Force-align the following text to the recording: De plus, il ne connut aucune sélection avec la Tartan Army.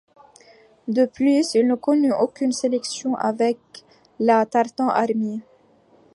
De 0.87 1.05
plus, 1.05 1.53
il 1.53 1.67
ne 1.67 1.75
connut 1.75 2.11
aucune 2.11 2.53
sélection 2.53 3.13
avec 3.17 3.59
la 4.17 4.47
Tartan 4.47 4.87
Army. 4.89 5.43